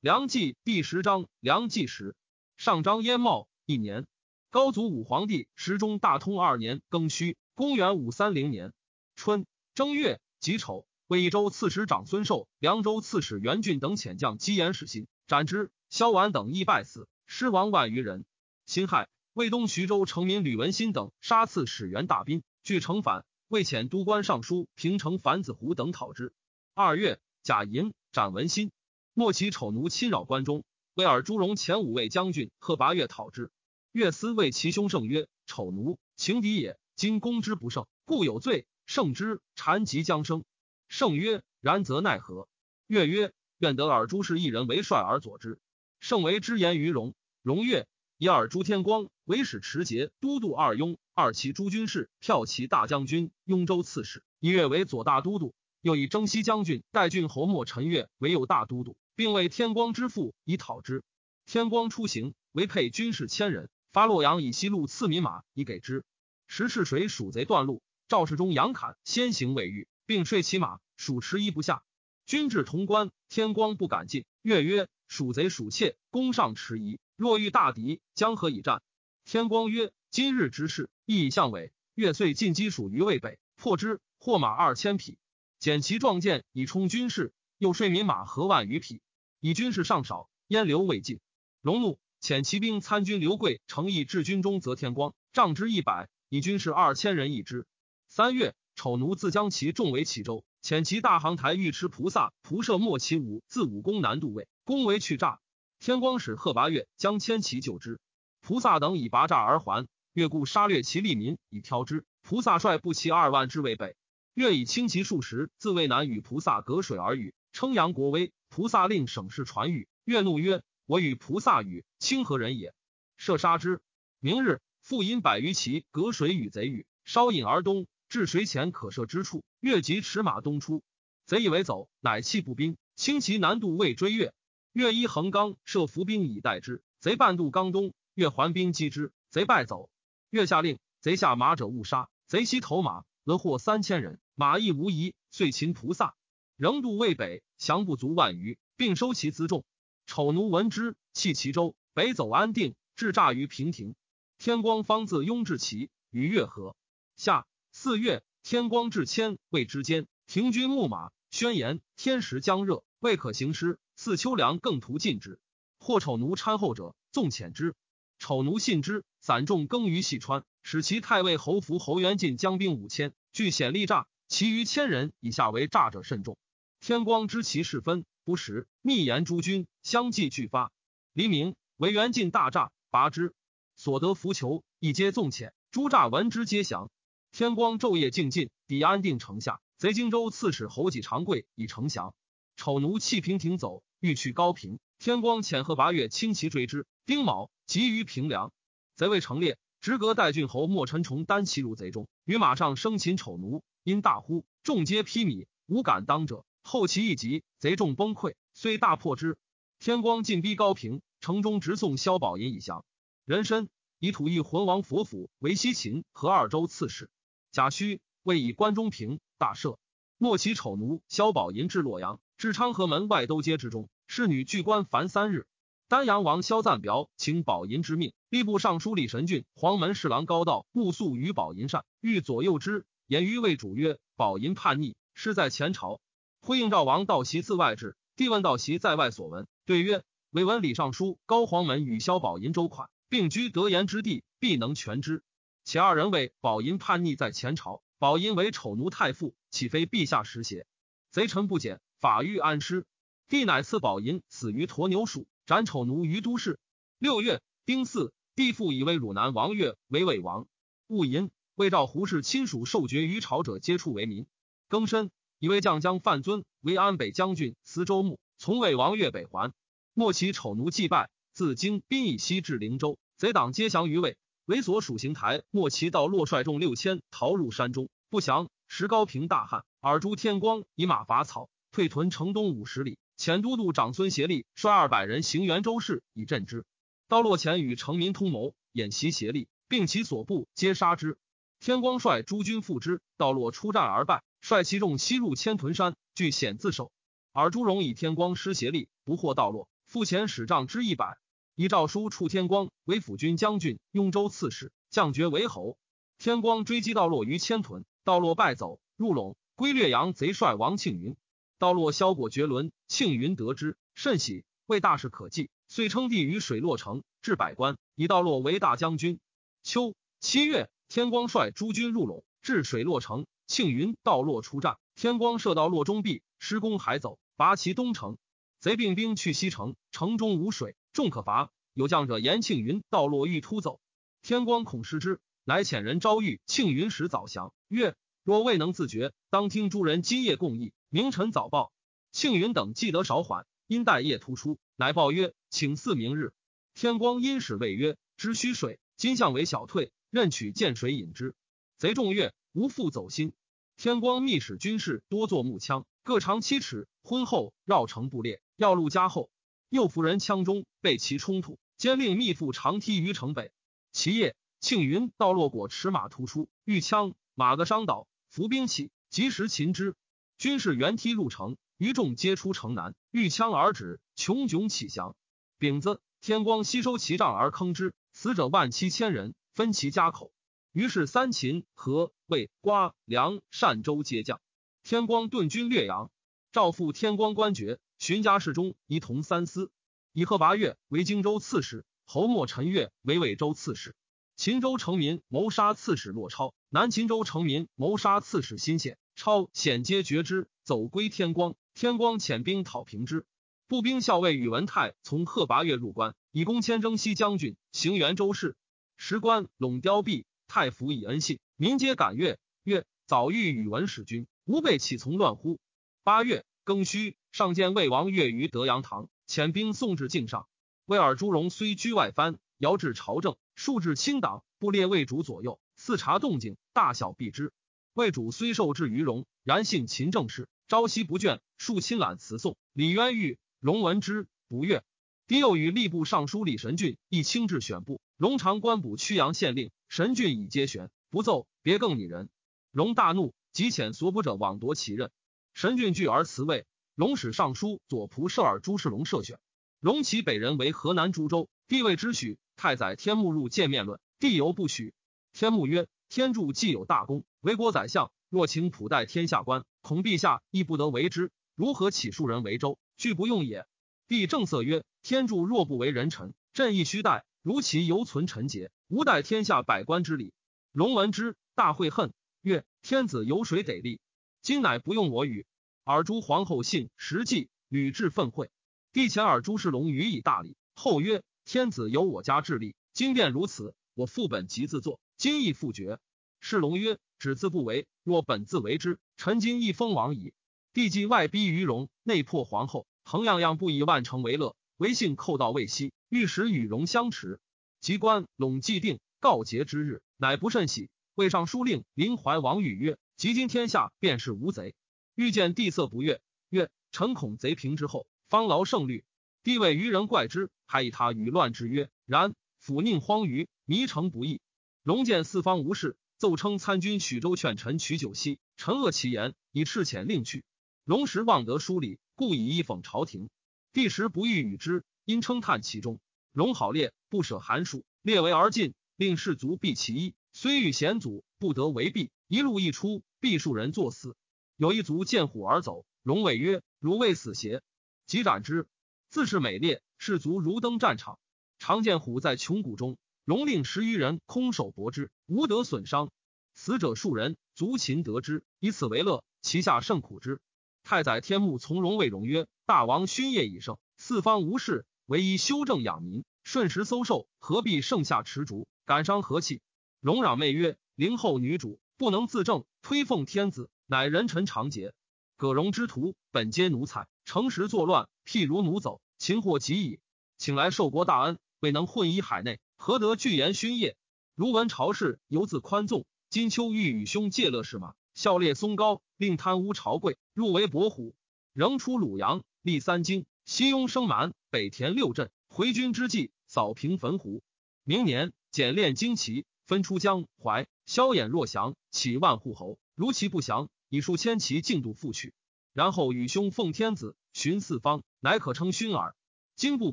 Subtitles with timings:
[0.00, 2.16] 梁冀第十章，梁冀时，
[2.56, 4.06] 上章燕茂一年，
[4.48, 8.72] 高祖武皇帝时中大通二年庚戌，公元五三零年
[9.14, 9.44] 春
[9.74, 15.70] 正月己丑，魏益州刺史长孙寿、凉州刺史袁俊等遣将击延始心，斩之。
[15.90, 18.24] 萧婉等亦败死，尸亡万余人。
[18.64, 26.32] 辛亥，魏东徐州城民吕文新等杀刺史袁大宾，据城反，魏遣都官尚书平城樊子胡等讨之。
[26.72, 28.72] 二月，甲寅，斩文新。
[29.12, 30.64] 莫其丑奴侵扰关中，
[30.94, 33.50] 威尔朱荣前五位将军贺拔岳讨之。
[33.90, 38.66] 岳思谓其兄胜曰：“丑奴情敌也，今攻之不胜，故有罪。
[38.86, 40.44] 胜之，禅即将生。”
[40.86, 42.48] 胜曰：“然则奈何？”
[42.86, 45.58] 岳曰：“愿得尔朱氏一人为帅而佐之。”
[45.98, 47.14] 胜为之言于荣。
[47.42, 55.52] 荣曰：“以尔朱天光为使持节都督二雍、二骑诸军事、骠骑大将军、雍州刺史，一月为左大都督。
[55.80, 61.04] 又以征西将军代郡侯莫陈月为右大都督。”并为天光之父以讨之。
[61.44, 66.04] 天光出行，为配军士千人，发洛阳以西路赐民马以给之。
[66.46, 71.82] 时赤水蜀贼断路，赵世忠杨侃先行未遇，并睡其马，蜀迟疑不下。
[72.24, 74.24] 军至潼关，天光不敢进。
[74.40, 76.98] 月曰：“蜀贼属怯，攻上迟疑。
[77.14, 78.80] 若遇大敌，将何以战？”
[79.26, 81.72] 天光曰：“今日之事，亦以相委。
[81.94, 85.18] 月遂进击蜀于渭北，破之，获马二千匹，
[85.60, 89.02] 减其壮舰以充军士，又税民马何万余匹。”
[89.40, 91.20] 以军士尚少，燕流未尽。
[91.60, 97.66] 荣怒，遣骑兵参军刘贵诚意至军中，则天光仗之一百，以军士二千人一支。
[98.08, 105.40] 三月，丑奴自将其众为齐州，遣其大行台尉迟菩萨仆射莫其武自武功南渡位，攻为去诈。
[105.78, 108.00] 天光使贺拔岳将千骑救之，
[108.40, 109.86] 菩萨等以拔诈而还。
[110.14, 112.04] 越故杀掠其利民以挑之。
[112.22, 113.94] 菩萨率步骑二万之魏北，
[114.34, 118.32] 月以轻骑数十自渭南与菩萨隔水而语，称扬国威。
[118.48, 119.88] 菩萨令省事传语。
[120.04, 122.74] 月怒曰：“我与菩萨语，清何人也？”
[123.16, 123.80] 射杀之。
[124.18, 130.82] 明日，复引百余骑隔水与贼语，稍引而东，至水浅可射之处，越即驰马东出。
[131.26, 134.32] 贼以为走，乃弃步兵，轻骑南渡，未追越。
[134.72, 139.90] 越依横纲设伏兵以待之，贼半渡冈东，越还兵击之，贼败走。
[140.30, 142.08] 越下令，贼下马者勿杀。
[142.26, 146.16] 贼悉投马，得获三千人，马亦无疑，遂擒菩萨。
[146.56, 149.64] 仍渡渭北，降不足万余，并收其辎重。
[150.04, 153.94] 丑奴闻之，弃其州，北走安定，至诈于平亭。
[154.36, 156.74] 天光方自雍至齐，与越河。
[157.14, 163.78] 下四月，天光至千魏之间，停军牧马，宣言天时将热，未可行师。
[163.94, 165.38] 四秋粮更图尽之。
[165.78, 167.76] 或丑奴参后者，纵遣之。
[168.18, 176.36] 丑奴信之，散众耕于细川，使其太尉侯福、侯元进将兵五千，据险力诈，其余千人以下为诈者甚众。
[176.80, 180.72] 天光知其事分，不时密言诸军相继俱发。
[181.12, 183.32] 黎明，为元进大诈，拔之，
[183.76, 185.52] 所得浮囚一皆纵遣。
[185.70, 186.90] 诸诈闻之，皆降。
[187.30, 189.60] 天光昼夜静进，抵安定城下。
[189.76, 192.14] 贼荆州刺史侯己长贵以城降。
[192.56, 194.80] 丑奴弃平亭走，欲去高平。
[194.98, 196.84] 天光遣贺拔岳轻骑追之。
[197.06, 198.52] 丁卯，急于平凉。
[198.96, 206.44] 贼未成列，直阁代郡侯莫陈崇单骑入贼中，于马上生擒丑奴，因大呼，众皆披靡，无敢当者。
[206.62, 209.38] 后其一急，贼众崩溃，虽大破之。
[209.78, 212.84] 天光进逼高平，城中直送萧宝银以降。
[213.24, 217.08] 人参以土义浑王佛府为西秦和二州刺史。
[217.50, 219.78] 贾诩为以关中平大赦。
[220.18, 225.46] 莫其丑奴萧宝银至洛阳，至昌河门外都街之中，侍女拒关凡三日。
[225.90, 232.86] 丹阳王萧赞表请宝银之命，吏部尚书李神俊、黄门侍郎高道目宿于宝银善，欲左右之。
[233.08, 236.00] 言于魏主曰：“宝银叛逆，失在前朝。”
[236.42, 245.24] 呼应赵王道袭自外至，帝问道袭在外所闻，对曰：唯闻李尚书高黄门与萧宝银周款，并居得言之地，必能全之。
[245.64, 250.68] 且二人为宝银叛逆在前朝，宝银为丑奴太傅，岂非陛下实邪？
[251.10, 252.86] 贼臣不检，法欲安师。
[253.28, 256.60] 帝乃赐宝银死于鸵牛鼠，斩丑奴于都市。
[257.00, 260.46] 六月丁巳，帝复以为汝南王岳为魏王。
[260.86, 264.28] 戊寅，魏赵胡氏亲属受爵于朝者，皆处为民。
[264.68, 265.10] 庚申。
[265.40, 269.52] 以为将将范尊为安北将军，司州牧，从魏王越北还。
[269.92, 274.16] 莫其丑奴祭拜，自京滨以西至灵州，贼党皆降于魏。
[274.44, 278.48] 为所属行台莫其到洛率众六千逃入山中，不降。
[278.68, 282.98] 石高平大旱，尔朱天光以马伐草，退屯城东五十里。
[283.20, 286.64] 前都督长孙协力率二百人行元州市以镇之。
[287.06, 291.18] 到洛前与城民通谋，演习协力，并其所部皆杀之。
[291.60, 294.24] 天光率诸军赴之，到洛出战而败。
[294.40, 296.92] 率其众西入千屯山，据险自守。
[297.32, 301.18] 尔朱荣以天光失协力，不获道落，复遣使帐之一百。
[301.54, 305.76] 以诏书处天光为辅军将军、雍州刺史，降爵为侯。
[306.16, 311.14] 天光追击道洛于千屯，道洛败走，入陇，归略阳贼帅王庆云。
[311.60, 319.20] 道洛削果绝伦，庆云得之，甚喜，为大事可计，遂称帝于水洛城，置百官，以道洛为大将军。
[319.62, 328.16] 秋七月，天光率诸军入陇，至水洛城，庆云、道洛出战，天光射道洛中壁，施攻海走，拔其东城。
[328.58, 330.76] 贼并兵去西城，城中无水。
[330.94, 333.80] 众可伐，有将者言庆云道落欲突走，
[334.22, 341.72] 天光恐失之，乃遣人招谕庆云时早降，曰：若未能自决，当听诸人今夜共议，明晨早报。
[342.10, 346.32] 庆云等既得少缓，因待夜突出，乃报曰：请赐明日。
[346.74, 351.36] 天光因使谓曰：知须水，今向为小退，任取见水饮之。
[351.78, 353.32] 贼众曰：无复走心。
[353.76, 359.30] 天光密使军士多作木枪，各长七尺，婚后绕城布列，要路加厚。
[359.68, 363.52] 右夫人枪中被其冲突，兼令密父长梯于城北。
[363.92, 369.94] 其夜，庆云道落果持马突出，遇枪，马个伤倒，伏兵起，及时擒之。
[370.40, 375.14] 军士原梯入城，余众皆出城南，遇枪而止，穷窘起降。
[375.58, 380.32] 丙子，天光吸收其帐而坑之，死者万七千人，分其家口。
[380.72, 384.40] 于是三秦、河、魏、瓜、梁、单州皆降。
[384.82, 386.10] 天光顿军略阳，
[386.52, 387.78] 诏复天光官爵。
[387.98, 389.70] 寻家世中一同三司，
[390.14, 393.94] 以贺拔岳为荆州刺史，侯莫陈岳为魏州刺史。
[394.36, 401.54] 秦州城民谋杀刺史骆超，南秦州城民谋杀刺史辛显，超险皆绝之，走归天光。
[401.74, 403.26] 天光遣兵讨平之。
[403.68, 408.56] 步兵校尉宇文泰从贺拔岳入关，以攻迁征西将军，行元州事。
[408.96, 412.38] 时关陇凋敝，太府以恩信，民皆感悦。
[412.64, 415.60] 曰：早遇宇文使君，吾辈岂从乱乎？
[416.02, 417.14] 八月庚戌。
[417.30, 420.48] 上见魏王越于德阳堂，遣兵送至境上。
[420.86, 427.52] 魏尔朱荣虽居外藩，遥至朝政，数至清党，不列魏主左右，四察动静，大小必知。
[427.92, 432.56] 魏主虽受制于荣，然性勤政事，朝夕不倦，数亲览辞颂。
[432.72, 434.84] 李渊欲荣闻之，不悦。
[435.26, 438.00] 狄又与吏部尚书李神俊亦亲至选部。
[438.16, 442.28] 荣常官补曲阳县令，神俊以皆旋，不奏，别更拟人。
[442.70, 445.10] 荣大怒，即遣所捕者往夺其任。
[445.52, 446.66] 神俊惧而辞位。
[446.94, 449.38] 龙使尚书左仆射尔朱世龙设选，
[449.80, 452.38] 龙其北人为河南株洲，帝位之许。
[452.56, 454.92] 太宰天目入见面论，帝犹不许。
[455.32, 461.30] 天目曰：天柱既有大功，为国宰相，若请普代天下官，恐陛下亦不得为之。
[461.54, 462.80] 如何起数人为州？
[462.96, 463.64] 俱不用也。
[464.08, 467.24] 帝正色曰：天柱若不为人臣，朕亦须待。
[467.42, 470.34] 如其犹存臣节，吾待天下百官之礼。
[470.72, 474.00] 龙闻之，大悔恨，曰：天子有水得立，
[474.42, 475.46] 今乃不用我语。
[475.84, 478.50] 尔朱皇后信实际，屡至愤会。
[478.92, 480.56] 帝遣尔朱世龙予以大礼。
[480.74, 483.76] 后曰：“天子由我家治理，今便如此。
[483.94, 485.98] 我副本即自作，今亦复决。”
[486.40, 490.32] 世龙曰：“只字不为，若本自为之，臣今亦封王矣。”
[490.72, 497.38] 帝既外逼于荣，内破皇后，恒样样不以万城为乐，唯幸寇到未息，欲使与荣相持。
[497.82, 500.88] 及官陇既定，告捷之日，乃不甚喜。
[501.14, 504.74] 魏尚书令林怀王语曰：“及今天下，便是无贼。”
[505.14, 509.04] 欲见帝色不悦，曰：“臣恐贼平之后，方劳胜虑。”
[509.44, 514.40] 帝谓愚人怪之，还以他与乱之曰：“然，抚宁荒于，迷城不易。”
[514.82, 520.42] 龙见四方无事，奏称参军许州劝臣取酒息，臣恶其言，以赤遣令去。
[520.84, 523.28] 龙时望得书礼，故以一讽朝廷。
[523.74, 526.00] 帝时不欲与之，因称叹其中。
[526.32, 530.14] 龙好烈，不舍寒暑，列为而进，令士卒避其一。
[530.32, 532.10] 虽遇险阻，不得为避。
[532.26, 534.16] 一路一出，必数人作死。
[534.56, 537.62] 有一卒见虎而走，龙尾曰：“汝未死邪？”
[538.06, 538.66] 即斩之。
[539.10, 541.18] 自是美烈，士卒如登战场。
[541.58, 542.96] 常见虎在穷谷中，
[543.30, 546.10] 荣令十余人空手搏之，无得损伤。
[546.52, 550.40] 死者数人，卒擒得之，以此为乐，其下甚苦之。
[550.82, 559.62] 太宰天目从容谓荣曰：“大王勋业已盛，四方无事，唯一修正养民，顺时搜受，何必盛夏持竹，感伤和气？”
[560.02, 564.92] 荣攘媚曰：“灵后女主不能自正，推奉天子。”乃人臣常节，
[565.36, 570.00] 葛荣之徒本皆奴才，诚实作乱，譬如奴走，擒获极矣。
[570.36, 573.94] 请来受国大恩，未能混一海内，何得具言勋业？
[574.34, 576.06] 如闻朝事，犹自宽纵。
[576.30, 581.14] 金秋欲与兄借乐事马，孝烈松高，令贪污朝贵，入为伯虎。
[581.52, 587.42] 仍出鲁阳，立三京，西雍生蛮，北田六镇，回军之际，扫平汾湖。
[587.84, 592.78] 明年，简练旌旗，分出江淮，萧衍若降，起万户侯。
[592.94, 593.68] 如其不降。
[593.90, 595.34] 以数千骑进度复去，
[595.74, 599.14] 然后与兄奉天子巡四方，乃可称勋耳。
[599.54, 599.92] 今不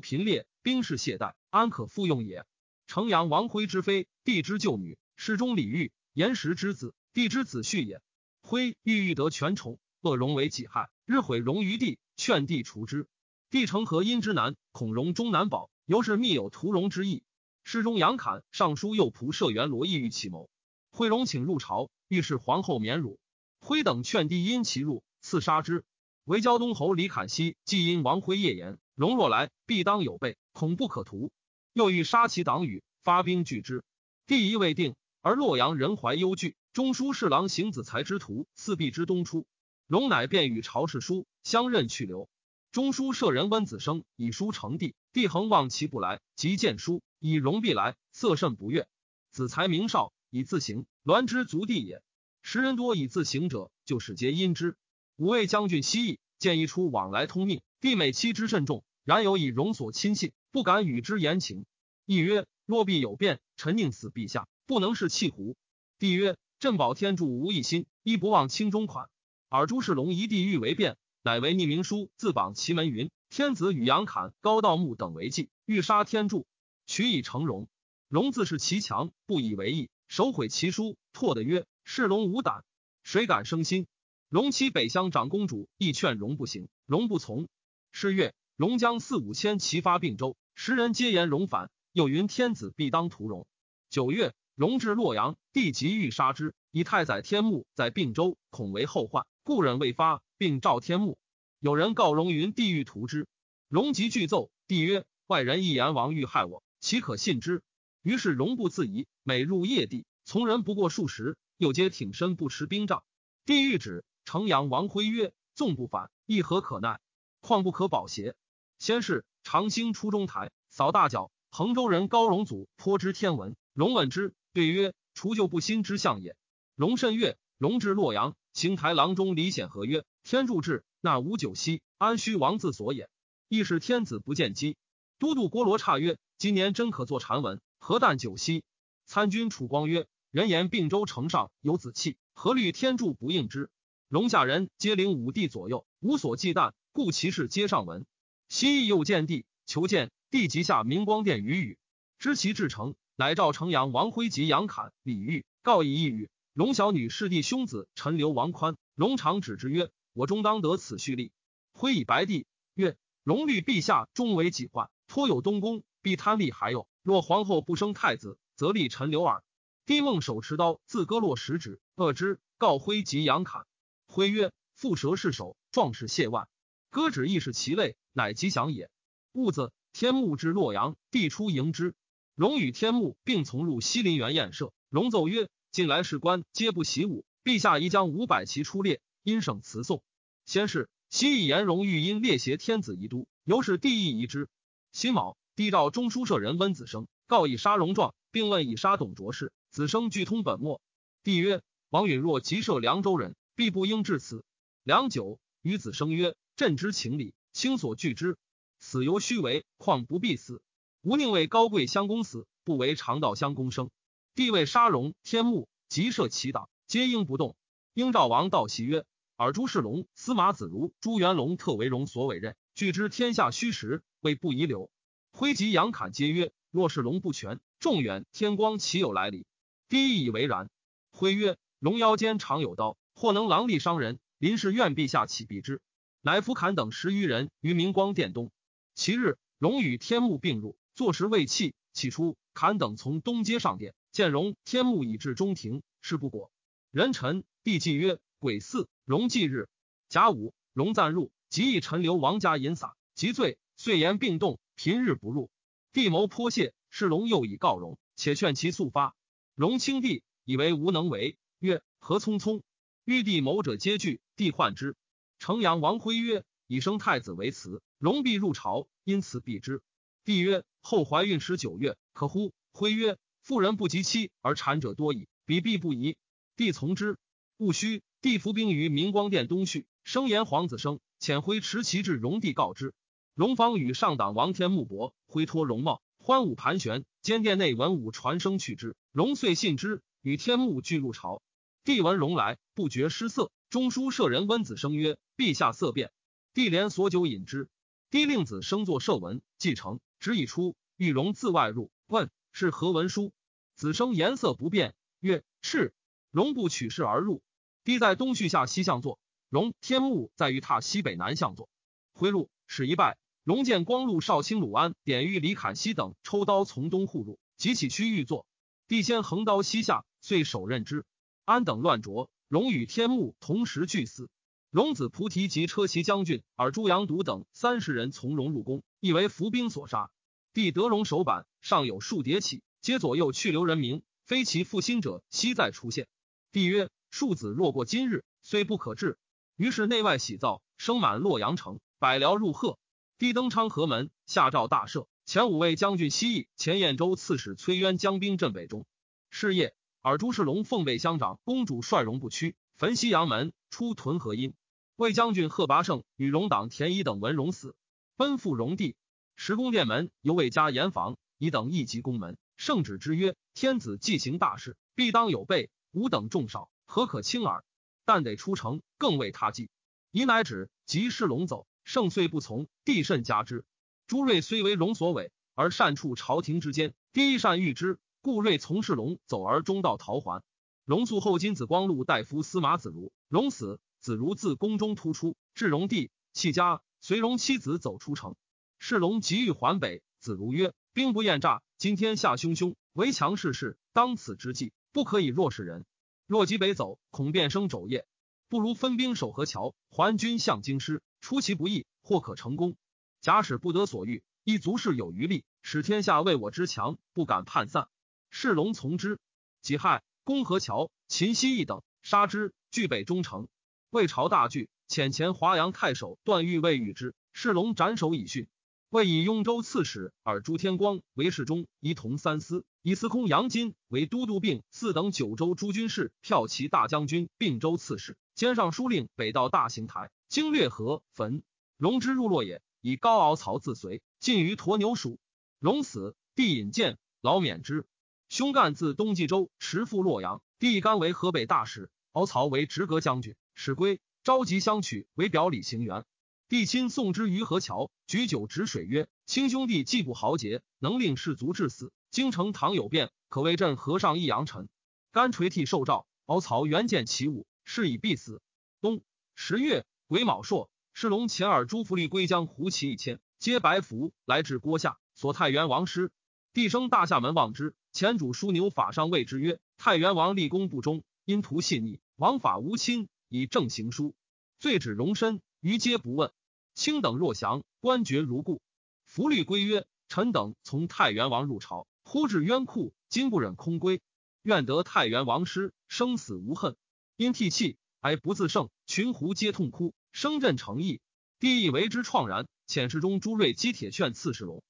[0.00, 2.46] 贫劣，兵士懈怠，安可复用也？
[2.88, 8.00] 城阳王辉之妃，帝之舅女，世中李煜、严石之子，帝之子婿也。
[8.40, 13.06] 辉欲欲得权宠，恶荣为己害，日毁荣于帝，劝帝除之。
[13.50, 17.24] 帝成何因之难，恐荣终难保，由是密有屠荣之意。
[17.62, 20.48] 世中杨侃上书右仆射元罗意欲启谋，
[20.90, 23.20] 惠荣请入朝，欲使皇后免辱。
[23.60, 25.84] 辉等劝帝因其入，赐杀之。
[26.24, 31.30] 为胶东侯李侃熙既因王辉夜言，荣若来，必当有备，恐不可图。
[31.72, 33.84] 又欲杀其党羽，发兵拒之。
[34.26, 36.56] 帝意未定，而洛阳人怀忧惧。
[36.72, 39.46] 中书侍郎邢子才之徒四壁之东出，
[39.86, 42.28] 荣乃便与朝士书相任去留。
[42.70, 48.86] 中书舍人温子生以书呈帝，帝恒望其不来，即见书以荣必来，色甚不悦。
[49.30, 52.02] 子才名少，以自行，栾之族弟也。
[52.42, 54.76] 时人多以自行者，就使皆因之。
[55.16, 61.66] 五位将军西议，见一出往来通命，帝每期之甚重，然有以容所亲信，不敢与之言情。
[62.04, 65.56] 亦曰：若必有变，臣宁死陛下，不能是弃胡。
[65.98, 69.08] 帝曰：朕保天助无一心，亦不忘轻中款。
[69.48, 76.46] 尔朱世龙一帝欲为变，乃为匿名书自榜其门云：天子与杨侃、高道穆等为计，欲杀天柱，
[76.86, 77.68] 取以成荣。
[78.08, 82.64] 荣自是其强，不以为意，手毁其书，唾的曰：世龙无胆，
[83.02, 83.86] 谁敢生心？
[84.30, 87.48] 荣妻北乡长公主亦劝荣不行，荣不从。
[87.92, 93.46] 是月，荣将四五千齐发并州，时人皆言荣反，又云天子必当屠荣。
[93.88, 101.20] 九月，荣至洛阳，帝即欲杀之，以太宰天穆在并州，恐为后患，故忍未发，并召天穆。
[101.60, 103.28] 有人告荣云帝欲屠之，
[103.68, 107.62] 荣即具奏，帝曰：外人一言王欲害我，岂可信之？
[108.02, 113.04] 于是荣不自疑，每入夜地，从人不过数十，又皆挺身不持兵杖。
[113.46, 114.04] 帝欲止。
[114.24, 116.98] 城阳王辉曰：“纵不反，亦何可奈？
[117.40, 118.34] 况不可保邪？”
[118.78, 121.30] 先是，长兴出中台，扫大脚。
[121.50, 126.36] 衡州人高荣祖颇知天文，荣问之，对曰：“除旧不新之象也。”
[126.76, 127.36] 荣甚悦。
[127.56, 133.08] 荣至洛阳，行台郎中李显和曰：“天助至，那无九锡，安须王自所也？
[133.48, 134.76] 亦是天子不见机。”
[135.18, 138.62] 都督郭罗刹曰：“今年真可作禅文，何但九锡？”
[139.06, 143.70] 参军楚光曰：“人言并州城上有子气，何虑天助不应之？”
[144.06, 148.06] 龙下人皆领五帝左右，无所忌惮，故其事皆上文。
[148.48, 151.78] 西亦又见帝，求见帝，即下明光殿与语，
[152.18, 156.30] 知其至诚，乃召城阳王辉及杨侃、李煜，告以一语。
[156.54, 158.76] 龙小女是弟兄子陈留、王宽。
[158.94, 161.30] 龙长指之曰：“我终当得此序例。”
[161.74, 166.88] 辉以白帝曰：“龙虑陛下终为己患，托有东宫，必贪利还有。
[167.02, 169.44] 若皇后不生太子，则立陈留耳。”
[169.84, 173.66] 帝梦手持刀，自割落食指，恶之，告辉及杨侃。
[174.06, 176.48] 辉曰：“蝮蛇是首，壮士谢万。
[176.90, 178.90] 歌指亦是其类，乃吉祥也。”
[179.32, 181.94] 戊子天目至洛阳，帝出迎之。
[182.34, 184.72] 荣与天穆并从入西林园宴射。
[184.88, 190.02] 荣奏曰：“近来士官皆不习武，陛下宜将五百骑出列，因省辞送。”
[190.46, 194.48] 先是，西夷颜荣欲因列挟天子宜都，由是帝亦疑之。
[194.92, 199.52] 辛卯，帝召中书舍人温子生，告以杀荣状，并问以杀董卓事。
[199.70, 200.80] 子生具通本末。
[201.22, 204.44] 帝曰：“王允若即赦凉州人。”必不应至此。
[204.84, 208.36] 良久，与子生曰：“朕之情理，卿所惧之。
[208.80, 210.60] 死犹虚为，况不必死？
[211.02, 213.90] 吾宁为高贵相公死，不为常道相公生。”
[214.34, 217.54] 帝谓沙龙、天目，即设其党，皆应不动。
[217.94, 219.04] 英赵王道其曰
[219.38, 224.90] ：“尔朱世龙、司马子如、朱元龙特为荣所委任，据知天下虚实，未不遗留。”
[225.30, 229.46] 挥及杨侃皆曰：“若是龙不全，众远天光岂有来理？”
[229.88, 230.68] 帝以为然。
[231.12, 235.80] 挥曰：“龙腰间常有刀。”或能狼力伤人，临时愿陛下起避之。
[236.28, 238.52] 乃伏坎等十余人于明光殿东。
[238.94, 241.74] 其日，荣与天目并入，坐时未弃。
[241.94, 246.52] 起初，坎等从东街上殿，见荣、天目已至中庭，事不果。
[246.90, 249.70] 人臣帝祭曰：“鬼四，荣忌日。”
[250.10, 255.48] 甲午，荣暂入，即以陈留王家饮洒，即罪，遂言并动，平日不入。
[255.94, 259.16] 帝谋颇谢，是龙又以告荣，且劝其速发。
[259.54, 262.60] 荣轻帝，以为无能为，曰：“何匆匆？”
[263.06, 264.94] 欲帝谋者皆惧，帝患之。
[265.38, 269.82] 城阳王辉曰：“以生太子为辞，荣必入朝，因此避之。”
[270.24, 276.16] 帝曰：“后怀孕十九月，可乎？”辉曰：“妇人不及期而产者多矣，彼必不宜。”
[276.56, 277.16] 帝从之。
[277.56, 282.92] 戊戌，帝伏兵于明光殿东序，声言皇子生，遣辉持旗至荣帝告之。
[283.34, 288.96] 荣方与上党王天穆伯，挥脱容貌，欢舞盘旋，兼殿内文武传声去之。
[289.12, 291.42] 荣遂信之，与天穆俱入朝。
[291.88, 293.50] 帝闻荣来，不觉失色。
[293.70, 296.12] 中书舍人温子生曰：“陛下色变。”
[296.52, 297.70] 帝连所酒饮之。
[298.10, 300.76] 帝令子升作射文，继承，直以出。
[300.98, 303.32] 玉容自外入，问是何文书？
[303.74, 305.94] 子生颜色不变，曰是。
[306.30, 307.42] 容不取势而入。
[307.84, 309.18] 帝在东序下西向坐，
[309.48, 311.70] 容天目在于榻西北南向坐。
[312.12, 318.44] 回路使一拜，容见光禄少卿鲁安、典狱李侃西等抽刀从东护入，即起趋欲坐。
[318.88, 321.06] 帝先横刀西下，遂手刃之。
[321.48, 324.28] 安等乱着，荣与天目同时俱死。
[324.70, 330.10] 荣子菩提及车骑将军尔朱阳独等三十人从容入宫，亦为伏兵所杀。
[330.52, 336.06] 帝得荣手板，上有数叠起，皆左右去留人名，非其负心者悉在出现。
[336.52, 339.16] 帝曰：庶子若过今日，虽不可治。
[339.56, 342.78] 于是内外喜造，声满洛阳城，百僚入贺。
[343.16, 345.06] 帝登昌河门，下诏大赦。
[345.24, 348.84] 前五位将军西邑，前燕州刺史崔渊将兵镇北中。
[349.30, 354.54] 是夜，尔朱世龙奉北乡长，公主率荣不屈，焚西阳门，出屯河阴。
[354.94, 357.74] 魏将军贺拔胜与荣党田乙等闻荣死，
[358.16, 358.94] 奔赴荣地。
[359.34, 362.38] 时宫殿门犹未加严防，乙等一及宫门。
[362.56, 365.68] 圣旨之曰：天子既行大事，必当有备。
[365.90, 367.64] 吾等众少，何可轻耳？
[368.04, 369.68] 但得出城，更为他计。
[370.12, 371.66] 乙乃止，即世龙走。
[371.82, 373.64] 圣遂不从，帝甚加之。
[374.06, 380.42] 朱瑞虽为荣所委，而善处朝廷之间，帝善遇之，故瑞从世龙走而中道逃还。
[380.84, 383.80] 荣卒后，金子光禄大夫司马子如，荣死。
[384.00, 388.36] 子如自宫中突出，至荣帝，弃家，随荣妻子走出城。
[388.78, 395.84] 世龙急欲还北，子如曰：“兵不厌诈，今天下汹汹，围强势势，当此之际，不可以弱势人。
[396.28, 398.06] 若急北走，恐变生肘腋，
[398.48, 402.76] 不如分兵守河桥，还军向京师，出其不意，或可成功。
[403.20, 407.88] 假使不得所欲，亦足是有余力，使天下为我之强，不敢叛散。”
[408.30, 409.18] 世龙从之。
[409.60, 413.48] 己亥，公河桥，秦西义等杀之，据北中城。
[413.90, 418.46] 魏朝大惧，遣前华阳太守段誉未遇之，世龙斩首以训。
[418.90, 431.42] 魏以雍州刺史而朱天光为侍中，一同三司；以司空杨金为都督并四等九州诸军事，骠骑大将军，并州刺史，兼尚书令，北道大行台，经略河汾。
[431.76, 435.18] 荣之入洛也，以高敖曹自随，进于驼牛属。
[435.58, 437.84] 荣死，帝引荐，劳免之。
[438.28, 443.34] 兄干自东冀州持赴洛阳，弟干为河北大使，敖曹为直阁将军。
[443.54, 446.04] 使归，召集相取，为表里行辕。
[446.46, 451.90] 帝亲送之于河桥，举酒止水，曰：“亲兄弟既不豪杰，能令士卒致死。
[452.10, 454.68] 京城倘有变，可为朕河上一阳臣。”
[455.10, 456.06] 甘垂涕受诏。
[456.26, 458.42] 敖曹原见其武，是以必死。
[458.82, 459.00] 冬
[459.34, 466.12] 十月癸卯朔，侍龙前耳朱福利归将胡骑一千，皆白服来至郭下，所太原王师。
[466.58, 474.16] 帝生大厦门望之，前主枢纽法上谓之曰：“太原王立功不忠，因图信逆，王法无亲。”以正行书，
[474.58, 476.32] 罪止容身，余皆不问。
[476.74, 478.60] 卿等若降，官爵如故。
[479.04, 484.00] 福律归曰：臣等从太原王入朝，忽至渊库，今不忍空归，
[484.42, 486.74] 愿得太原王师，生死无恨。
[487.14, 491.00] 因涕泣哀不自胜，群狐皆痛哭，声震诚意。
[491.38, 492.48] 帝亦为之怆然。
[492.66, 494.60] 遣侍中朱瑞击铁券刺史龙，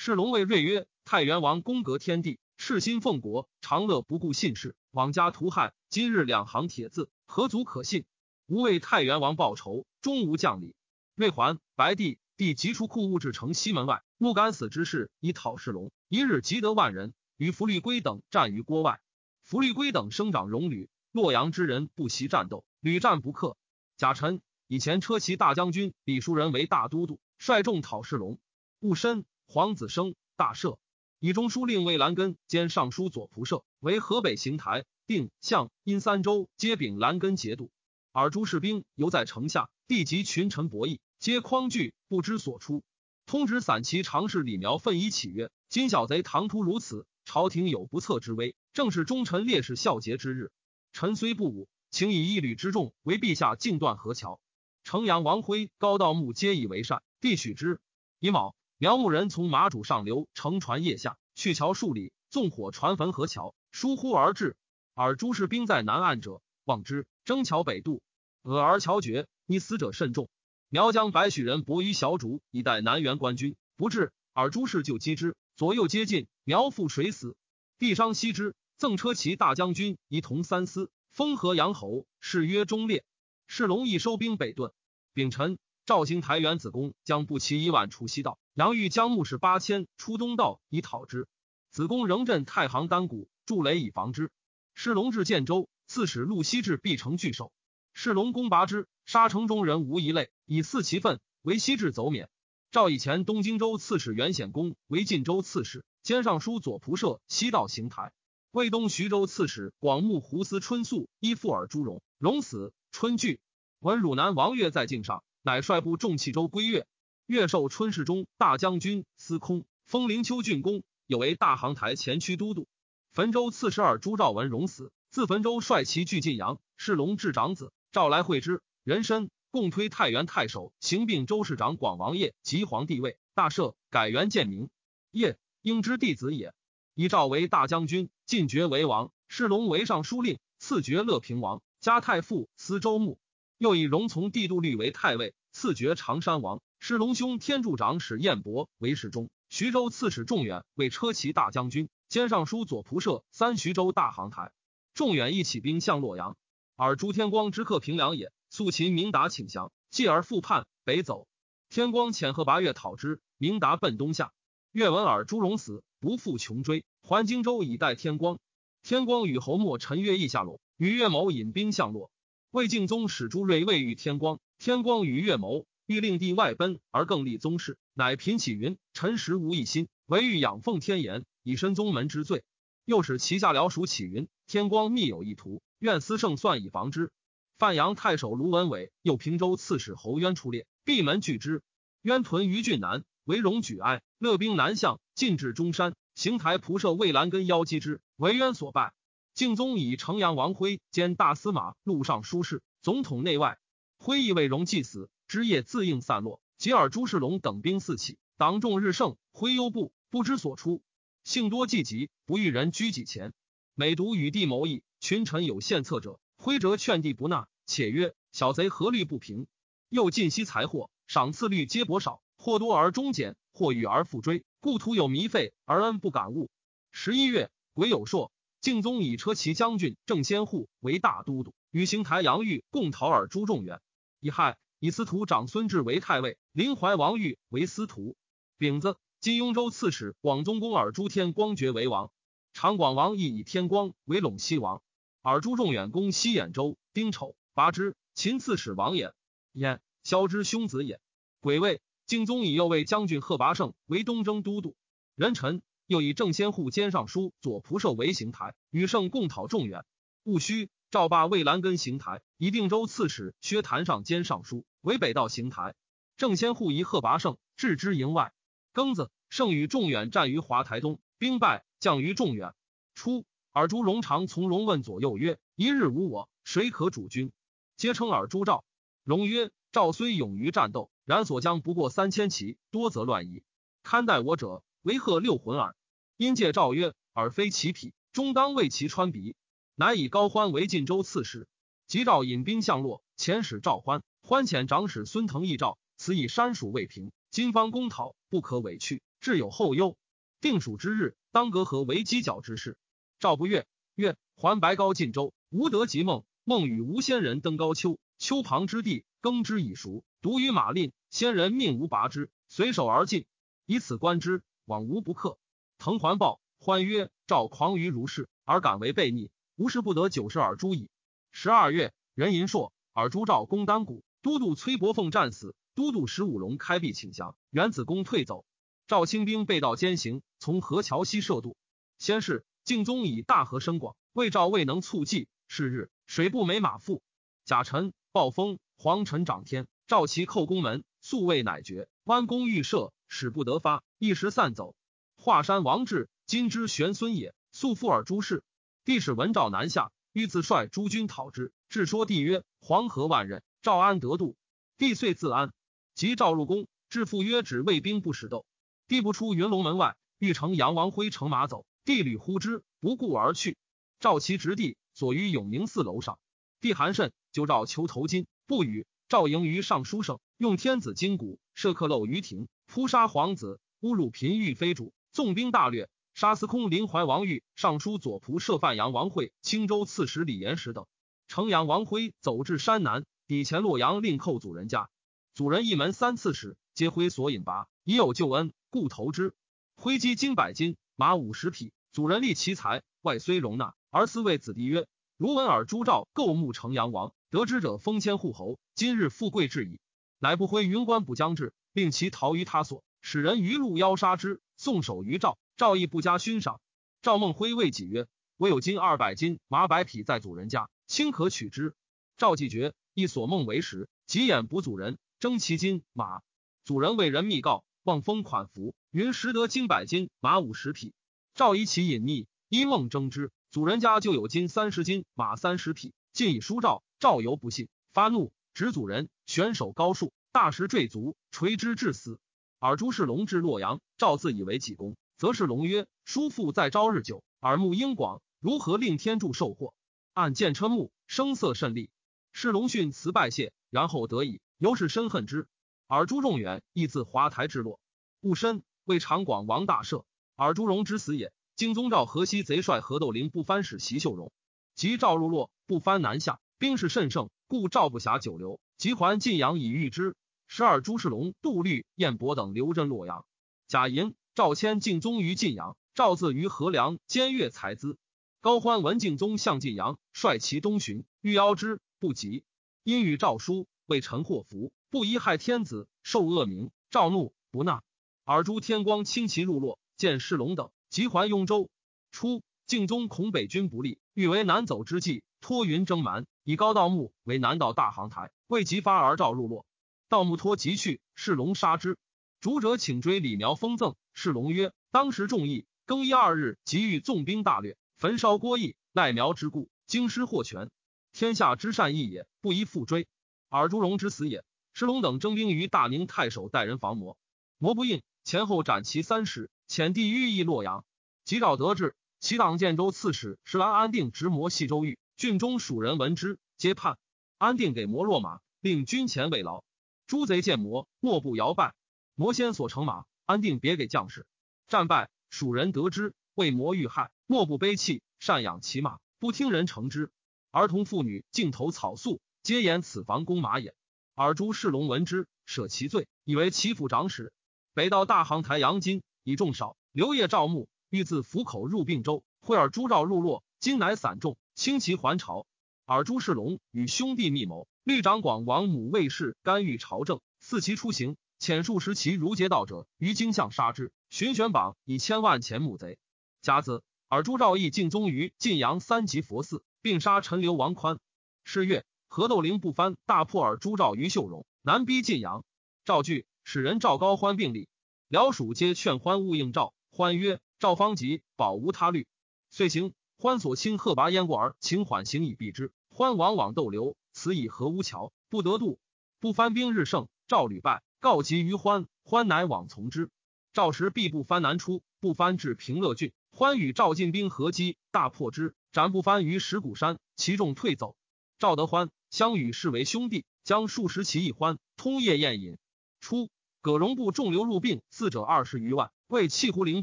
[0.00, 5.74] 世龙谓瑞曰：太原王功革天地，赤心奉国，长乐不顾信士，枉家屠害。
[5.90, 7.10] 今日两行铁字。
[7.26, 8.04] 何足可信？
[8.46, 10.76] 吾为太原王报仇，终无将礼。
[11.16, 15.90] 瑞还白帝，帝急出库物至城西门外，木敢死之事以讨世龙。
[16.08, 19.00] 一日即得万人，与福利圭等战于郭外。
[19.42, 23.56] 福利圭等生长戎旅，洛阳之人不习战斗，屡战不克。
[23.96, 28.38] 贾臣以前车骑大将军李叔仁为大都督，率众讨世龙。
[28.78, 30.76] 戊申，皇子生，大赦。
[31.18, 34.84] 以中书令魏兰根兼尚书左仆射，为河北行台。
[35.06, 37.70] 定向殷三州皆秉兰根节度，
[38.12, 42.84] 尔诸士兵犹在城下，地及群臣博弈，皆匡惧，不知所出。
[43.24, 50.52] 通直散骑常侍李苗奋衣起曰：“今小贼唐突如此，朝廷有不测之危，正是忠臣烈士孝节之日。
[50.92, 54.40] 臣虽不武，请以一旅之众为陛下尽断河桥。
[54.84, 57.80] 城阳王辉、高道穆皆以为善，必许之。
[58.18, 64.56] 乙卯，苗木人从马主上流乘船夜下，去桥数里，纵火船焚河桥，疏忽而至。”
[64.94, 68.00] 尔诸士兵在南岸者，望之，征桥北渡，
[68.44, 70.28] 俄而桥绝，溺死者甚众。
[70.68, 74.12] 苗将白许人搏于小主，以待南援官军，不至。
[74.32, 77.36] 尔诸士就击之，左右接近，苗覆水死。
[77.80, 83.04] 帝伤惜之，赠车骑大将军仪同三司，封河阳侯，谥曰忠烈。
[83.48, 84.70] 世龙亦收兵北遁。
[85.14, 91.28] 丙辰，赵兴台元子公将步骑一万出西道，杨玉将牧士八千出东道以讨之。
[91.70, 94.30] 子公仍镇太行丹谷，筑垒以防之。
[94.74, 97.52] 是龙至建州，刺史陆西至必城拒守。
[97.94, 102.28] 是龙攻拔之，杀城中人无一类，以四其分为西至走免。
[102.70, 108.12] 赵以前东京州刺史袁显公为晋州刺史，兼尚书左仆射，西道行台。
[108.50, 112.74] 魏东徐州刺史广目胡思春宿依附尔朱荣，荣死。
[112.92, 113.40] 春惧，
[113.78, 116.86] 闻汝南王岳在境上，乃率部众弃州归越。
[117.24, 122.68] 越授春世中、大将军、司空，封灵丘郡公，有为大行台前驱都督。
[123.14, 134.68] 汾州刺史尔朱兆文荣死，自汾州率其据晋阳，是龙至长子，召来会之，人参共推太原太守，行并州市长广王业及皇帝位，大赦，改元建明。
[135.12, 136.52] 业应之弟子也。
[136.92, 143.18] 以赵为大将军，晋爵为王，世龙为尚书令，赐爵乐平王，加太傅、司州牧。
[143.56, 146.62] 又以荣从帝度律为太尉，赐爵常山王。
[146.78, 154.52] 世龙兄天柱长史彦博为侍中，徐州刺史仲远为车骑大将军，兼尚书左仆射，三徐州大行台。
[154.94, 156.36] 仲远亦起兵向洛阳，
[156.76, 158.30] 而朱天光之客平凉也。
[158.50, 161.26] 素秦明达请降，继而复叛北走。
[161.68, 164.30] 天光遣贺拔越讨之，明达奔东下。
[164.70, 165.82] 越闻尔朱荣死。
[165.98, 168.38] 不复穷追，还荆州以待天光。
[168.84, 172.12] 天光与侯莫陈约议下洛，与岳谋引兵向洛。
[172.58, 182.42] 魏敬宗使朱瑞未遇天光，天光与岳谋欲令帝外奔，而更立宗室，乃频起云：臣实无一心，唯欲仰奉天言，以申宗门之罪。
[182.84, 187.12] 又使旗下僚属起云：天光密有意图，愿思胜算以防之。
[187.58, 191.62] 范阳太守卢文伟，又平州刺史侯渊出列，闭门拒之。
[192.02, 193.04] 渊屯于郡南。
[193.22, 198.94] 为荣举哀，勒兵南向，进至中山，邢台仆射魏兰根邀击之，为渊所败。
[199.38, 203.60] 敬宗以城阳王辉兼大司马、录尚书事、总统内外。
[203.96, 206.40] 辉亦为荣既死，枝叶自应散落。
[206.56, 210.82] 吉尔朱世龙等兵四起，党众日盛，辉忧怖，不知所出。
[211.22, 213.32] 幸多忌疾，不遇人居己前。
[213.76, 219.46] 每独与帝谋议，群臣有献策者，辉折劝帝不纳，且曰：“小贼何虑不平？
[219.88, 226.50] 又尽息财货，赏赐率皆薄少。”或多而终减，或遇而复追，故徒有糜费而恩不感悟。
[226.90, 233.80] 十一月，癸酉朔，敬宗以车骑将军郑先护为大都督，与邢台杨玉共讨尔朱仲远。
[234.20, 238.16] 乙亥，以司徒长孙志为太尉，临淮王玉为司徒。
[238.58, 242.10] 丙子，金雍州刺史广宗公尔朱天光爵为王。
[242.52, 244.82] 长广王亦以天光为陇西王。
[245.22, 247.96] 尔朱仲远攻西兖州，丁丑，拔之。
[248.14, 249.12] 秦刺史王也，
[249.52, 251.00] 焉萧之兄子也。
[251.40, 251.80] 癸未。
[252.06, 254.74] 敬宗以右卫将军贺拔胜为东征都督，
[255.14, 259.86] 人臣又以郑先护兼尚书左仆射为行台，与胜共讨众远。
[260.22, 265.74] 戊戌，赵霸魏兰根行台，以定州刺史薛谭上兼尚书为北道行台。
[266.18, 268.34] 郑先护疑贺拔胜，置之营外。
[268.74, 272.52] 庚子，胜与众远战于华台东，兵败，降于众远。
[272.94, 277.32] 初，尔朱荣常从容问左右曰：“一日无我，谁可主君？”
[277.78, 278.62] 皆称尔朱赵。
[279.04, 283.42] 荣曰：“赵虽勇于战斗。”然所将不过三千骑，多则乱矣。
[283.82, 285.74] 堪待我者，为贺六魂耳。
[286.16, 289.36] 因借诏曰：“尔非其匹，终当为其穿鼻。”
[289.74, 291.46] 乃以高欢为晋州刺史。
[291.86, 299.96] 即诏引兵向洛，遣使赵欢，欢遣长史孙腾议诏：“此以山蜀未平，今方攻讨，不可委去，至有后忧。
[300.40, 302.76] 定蜀之日，当隔河为犄角之势。”
[303.20, 313.24] 赵不悦，曰：“还白高晋州，吾得及梦，梦与吴仙人登高丘，丘旁之地，耕之已熟，独于马令。”先人命无拔之，随手而进，
[313.64, 315.38] 以此观之，往无不克。
[315.78, 320.90] 滕还报，欢曰：“赵狂于如是，而敢为悖逆，无事不得九十耳诛矣。”
[321.32, 328.44] 十二月，任银硕尔朱赵公丹谷，都督崔伯凤战死，都督石武龙开壁请降，元子公退走。
[328.86, 331.56] 赵清兵被道兼行，从河桥西涉渡。
[331.96, 335.28] 先是，敬宗以大河深广，魏赵未能促济。
[335.46, 337.00] 是日，水不没马腹，
[337.46, 340.84] 甲辰，暴风，黄尘涨天，赵齐寇宫门。
[341.00, 344.76] 素未乃绝，弯弓欲射，使不得发，一时散走。
[345.16, 347.34] 华山王志，今之玄孙也。
[347.50, 348.44] 素复尔诸氏，
[348.84, 351.52] 帝使文诏南下，欲自率诸军讨之。
[351.68, 354.36] 至说帝曰：“黄河万仞，赵安得度？”
[354.78, 355.52] 帝遂自安。
[355.94, 358.46] 及赵入宫，至父曰：“指卫兵不使斗。”
[358.86, 363.56] 帝不出云龙门外，欲乘杨王辉乘马走，帝屡呼之，不顾而去。
[363.98, 366.18] 赵其执地，所于永宁寺楼上。
[366.60, 368.86] 帝寒甚，就召求头巾，不与。
[369.08, 380.86] 赵迎于尚书省，用天子金鼓设克漏于庭，扑杀皇子，侮辱嫔御妃主，纵兵大掠，杀司空临淮王玉、尚书左仆射范阳王会、青州刺史李延时等。
[381.26, 384.88] 城阳王辉走至山南，抵前洛阳，令寇祖人家。
[385.34, 389.34] 祖人一门三刺史，皆辉所引拔，已有救恩，故投之。
[389.74, 391.72] 挥击金百斤，马五十匹。
[391.90, 394.86] 祖人立其财，外虽容纳，而私谓子弟曰
[395.18, 399.80] ：“如闻尔朱赵构木城阳王。”得之者封千户侯，今日富贵至矣。
[400.20, 405.38] 乃不挥云关不将至，令其逃于他所，使人于路邀杀之，送首于赵。
[405.56, 406.60] 赵亦不加勋赏。
[407.02, 411.74] 赵孟辉谓己曰：“我有金二百斤，马百匹在祖人家，卿可取之。”
[412.18, 416.22] 赵既绝，亦所梦为实，急眼补祖人，征其金马。
[416.64, 420.92] 祖人为人密告，望封款服，云识得金百斤，马五十匹。
[421.34, 423.30] 赵以其隐匿，因梦征之。
[423.50, 426.82] 祖人家就有金三十斤，马三十匹，尽以书赵。
[426.98, 432.18] 赵犹不信，发怒，执祖人，悬首高树，大石坠足，垂之至死。
[432.58, 439.74] 尔朱氏龙至洛阳，赵自以为己功，则是龙曰：“叔父在朝日久，耳目英广，如何令天助受祸？”
[440.12, 441.88] 按见瞠目，声色甚厉。
[442.32, 445.46] 是龙训辞拜谢，然后得以，由是深恨之。
[445.86, 447.78] 尔朱仲远亦自华台至洛，
[448.22, 450.02] 戊申，为长广王大赦。
[450.34, 451.32] 尔朱荣之死也。
[451.54, 454.32] 荆宗赵河西贼帅何窦灵不藩使袭秀荣，
[454.74, 460.14] 及赵入洛，不藩南下，兵势甚盛，故赵不暇久留，即还晋阳以御之。
[460.48, 463.24] 十二朱世龙、杜律、彦伯等留镇洛阳。
[463.68, 467.96] 贾银、赵谦敬宗于晋阳，赵自于河梁兼越才资。
[468.42, 472.44] 高欢闻敬宗向晋阳，率其东巡，欲邀之，不及。
[472.84, 476.70] 因与赵书，为臣祸福，不宜害天子，受恶名。
[476.90, 477.82] 赵怒，不纳。
[478.24, 480.70] 尔朱天光轻骑入洛，见世龙等。
[480.90, 481.70] 即还雍州。
[482.10, 489.66] 初，敬宗恐北军不利，欲为南走之计，托云征蛮，以高道木为南道大行台，未及发而召入洛。
[490.08, 491.98] 道木托即去，世龙杀之。
[492.40, 500.70] 主者请追李苗封赠，世龙曰：“当时众议，更衣二日，即欲纵兵大掠，焚烧郭邑，赖苗之故，京师获全。
[501.12, 503.06] 天下之善义也，不宜复追。
[503.50, 504.42] 尔朱荣之死也。
[504.72, 507.18] 世龙等征兵于大宁太守待人防魔，
[507.58, 510.86] 魔不应，前后斩其三十。”遣帝御邑洛阳，
[511.26, 516.96] 及诏得志，其党建州刺史石兰安定直摩系州狱，郡中蜀人闻之，皆叛。
[517.38, 519.64] 安定给摩落马，令军前慰劳。
[520.06, 521.74] 诸贼见摩，莫不摇拜。
[522.14, 524.28] 摩先所乘马，安定别给将士。
[524.68, 530.12] 战败，蜀人得知，为摩遇害，莫不悲泣，赡养其马，不听人乘之。
[530.52, 533.74] 儿童妇女尽投草粟，皆言此房公马也。
[534.14, 537.32] 尔朱世龙闻之，舍其罪，以为其父长史。
[537.74, 539.02] 北到大行台杨金。
[539.24, 545.46] 以众少，刘烨赵牧欲自府口入并州，会尔朱赵入洛，今乃散众，轻骑还朝。
[545.86, 553.92] 尔朱世龙与兄弟密谋，律长广王母卫氏干预朝政，赐其出行，遣数十骑如劫道者于京相杀之。
[554.10, 555.96] 寻选榜以千万钱募贼。
[556.42, 560.98] 甲子，尔朱兆义敬宗于晋阳三级佛寺，并杀陈留王宽。
[561.44, 565.44] 是月，何窦灵不藩大破尔朱兆于秀荣，南逼晋阳。
[565.84, 567.68] 赵惧，使人赵高欢并立。
[568.08, 572.08] 辽属皆劝欢勿应赵，欢曰：“赵方急，保无他虑。”
[572.50, 572.92] 遂行。
[573.20, 575.72] 欢所亲贺拔燕过而请缓行以避之。
[575.88, 578.78] 欢往往逗留，此以何乌桥，不得渡。
[579.18, 583.10] 不翻兵日盛，赵屡败，告急于欢，欢乃往从之。
[583.52, 590.94] 赵时必不翻南出，不翻至平乐郡，欢与赵进兵合击，大破之，斩不翻于石鼓山，其众退走。
[591.40, 595.58] 赵得欢，相与视为兄弟，将数十骑一欢，通夜宴饮。
[596.00, 596.30] 初。
[596.60, 599.82] 葛荣部众流入并，四者二十余万，为弃胡灵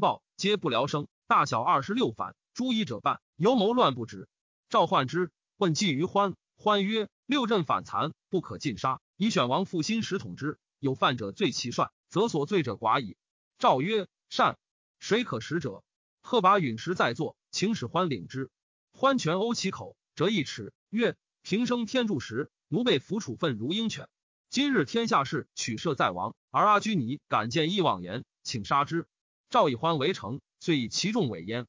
[0.00, 1.06] 暴，皆不聊生。
[1.26, 4.30] 大小二十六反，诸夷者半，犹谋乱不止。
[4.70, 10.58] 赵焕之问计于欢，欢曰：“六镇反残，不可尽杀，以选王复新时统之。
[10.78, 13.18] 有犯者罪其帅，则所罪者寡矣。”
[13.60, 14.56] 赵曰：“善。
[14.98, 15.84] 谁可使者？”
[16.24, 18.50] 贺拔陨石在座，请使欢领之。
[18.90, 21.14] 欢拳殴其口，折一尺，曰
[21.44, 24.08] ：“平生天助时，奴被俘处分如鹰犬。”
[24.48, 29.06] 今日天下事取舍在王，而阿居尼敢见义妄言，请杀之。
[29.50, 31.66] 赵以欢为城，遂以其众委焉。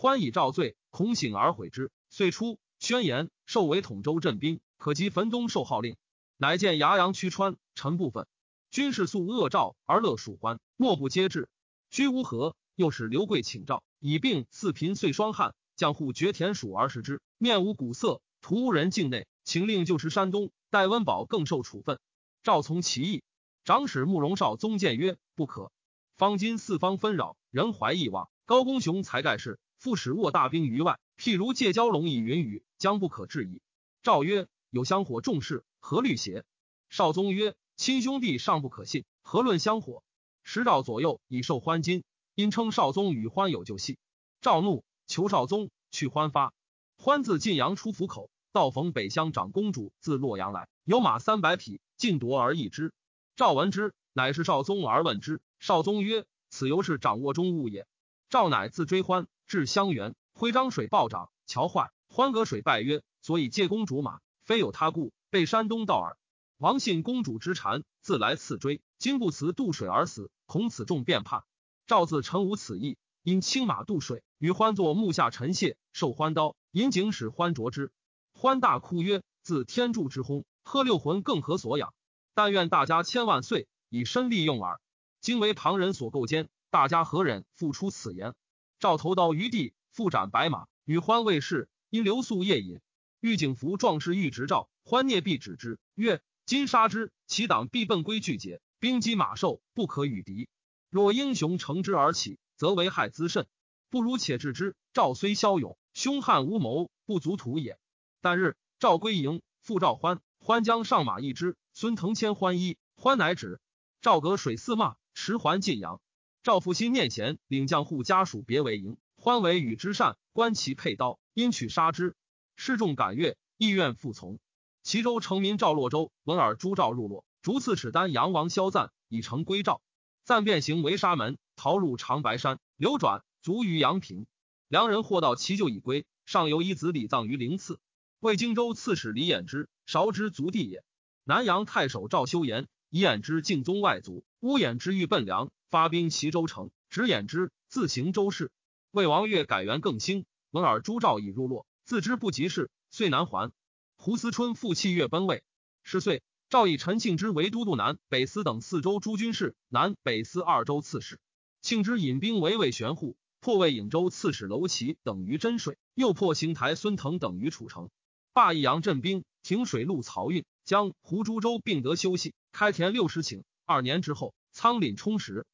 [0.00, 5.96] 欢以赵罪，恐醒而悔之，遂出宣言，受为统州镇兵，可及汾东受号令。
[6.36, 8.28] 乃见牙阳曲川陈部分
[8.70, 11.48] 军士素恶赵而乐蜀欢，莫不皆至。
[11.90, 20.52] 居无何，又使刘贵请诏，以病四贫岁双汉，将户绝田鼠而食之，面无古色，徒无人境内，秦令就持山东。
[20.70, 21.98] 戴温宝更受处分。
[22.44, 23.24] 赵从其意，
[23.64, 25.72] 长史慕容绍宗谏曰：“不可。
[26.16, 28.30] 方今四方纷扰，人怀异望。
[28.44, 33.62] 高公雄才盖世，复使握大兵于外，譬如借蛟龙以云雨，将不可治矣。”
[34.02, 36.44] 赵曰：“有香火重事，何虑邪？”
[36.90, 40.02] 少宗曰：“亲兄弟尚不可信，何论香火？”
[40.44, 43.98] 时赵左右以受欢金，因称少宗与欢有旧隙。
[44.40, 46.52] 赵怒，求少宗去欢发。
[46.96, 51.80] 欢自晋阳出府口，到逢北乡长公主自洛阳来，有马三百匹。
[51.98, 52.92] 尽夺而易之。
[53.34, 55.40] 赵闻之，乃是少宗而问之。
[55.58, 57.88] 少宗曰：“此犹是掌握中物也。”
[58.30, 61.90] 赵乃自追欢，至襄垣，挥漳水暴涨，桥坏。
[62.08, 66.18] 欢隔水拜曰：“所以借公主马，非有他故，被山东道耳。”
[66.58, 68.82] 王信公主之谗，自来赐追。
[68.98, 71.44] 今不辞渡水而死，恐此众变叛。
[71.86, 77.92] 赵自诚无此意，因轻马渡水，与欢作木下陈谢，受欢刀，引警使欢着之。
[78.34, 81.94] 欢大哭曰：“自天助之轰，喝六魂更何所养？
[82.34, 84.80] 但愿大家千万岁，以身利用耳。
[85.22, 88.34] 今为旁人所构奸，大家何忍复出此言？”
[88.78, 92.80] 赵投刀于地，复斩白马，与欢未事，因留宿夜饮。
[93.20, 100.48] 御景服壮士欲执赵，欢聂必止之，曰：“今杀之，其党必奔归拒捷，兵击马兽，不可与敌。
[100.88, 103.46] 若英雄乘之而起，则为害滋甚。
[103.90, 104.76] 不如且治之。
[104.92, 107.78] 赵虽骁勇，凶悍无谋，不足图也。”
[108.22, 110.20] 但日，赵归营，复召欢。
[110.38, 113.60] 欢将上马一之，孙腾迁欢衣，欢乃止。
[114.00, 116.00] 赵隔水四骂，持还晋阳。
[116.48, 118.96] 赵复心念贤，领将户家属别为营。
[119.18, 122.16] 欢为与之善，观其佩刀，因取杀之。
[122.56, 124.38] 示众感悦，意愿服从。
[124.82, 129.82] 齐州城民赵洛州闻尔朱赵入洛，逐刺史丹阳王萧赞以成归赵。
[130.24, 134.26] 赞变形为沙门，逃入长白山，流转卒于阳平。
[134.68, 137.78] 良人获到其救已归，上游一子礼葬于灵次。
[138.20, 140.82] 魏荆州刺史李衍之，韶之族弟也。
[141.24, 148.50] 南阳太守赵修言，以衍之敬宗外族，乌衍之欲奔梁，发兵齐州城，执衍之，自行州事。
[148.92, 153.52] 魏王越改元更兴，闻尔朱赵已入洛，自知不及事，遂南还。
[153.96, 155.42] 胡思春复弃越奔魏，
[155.82, 161.20] 是岁，赵以陈庆之为都督南北司等四州诸军事，南北司二州刺史。
[161.60, 167.90] 庆之引兵围魏玄户，破魏颍州刺史楼骑等于真水，又破邢台孙腾等于楚城。
[168.32, 173.44] 霸益阳镇兵，停水陆漕运，将胡、株洲并得休息，开田六十顷。
[173.66, 175.46] 二年之后，仓廪充实。